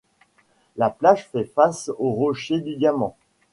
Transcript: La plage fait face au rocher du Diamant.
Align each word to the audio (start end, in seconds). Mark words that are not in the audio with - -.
La 0.77 0.89
plage 0.89 1.27
fait 1.29 1.43
face 1.43 1.91
au 1.99 2.09
rocher 2.13 2.59
du 2.59 2.75
Diamant. 2.75 3.15